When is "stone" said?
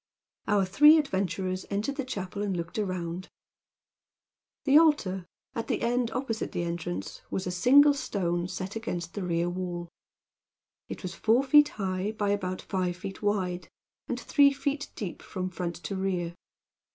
7.93-8.47